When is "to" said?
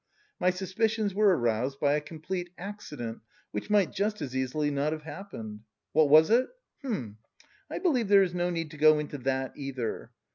8.71-8.77